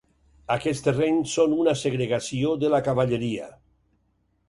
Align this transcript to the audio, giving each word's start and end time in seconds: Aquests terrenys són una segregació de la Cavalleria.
Aquests 0.55 0.81
terrenys 0.87 1.35
són 1.39 1.55
una 1.65 1.77
segregació 1.83 2.57
de 2.65 2.75
la 2.77 2.83
Cavalleria. 2.91 3.55